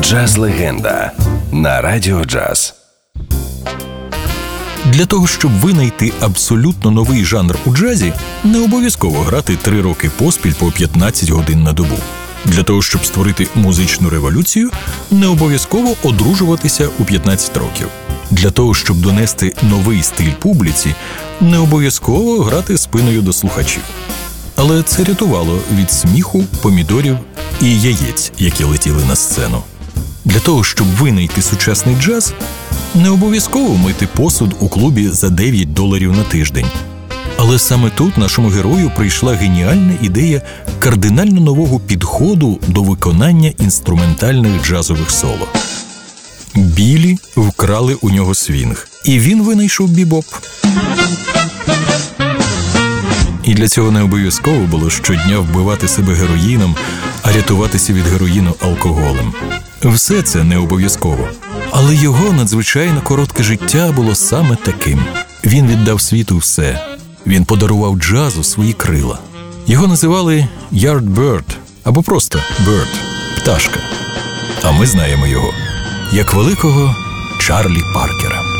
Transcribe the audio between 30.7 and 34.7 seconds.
винайти сучасний джаз, не обов'язково мити посуд у